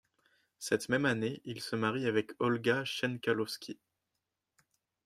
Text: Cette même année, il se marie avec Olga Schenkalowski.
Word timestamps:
Cette 0.57 0.89
même 0.89 1.05
année, 1.05 1.41
il 1.45 1.61
se 1.61 1.75
marie 1.75 2.07
avec 2.07 2.31
Olga 2.39 2.83
Schenkalowski. 2.83 3.79